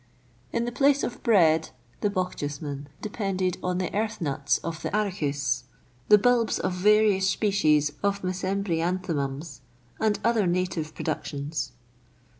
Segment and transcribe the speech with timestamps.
[0.51, 1.69] In the place of bread,
[1.99, 5.65] the Bochjesmen depended on the earth nuts of the arachis,
[6.09, 9.59] the bulbs of various species of mesembryanthemums,
[9.99, 11.73] and other native productions.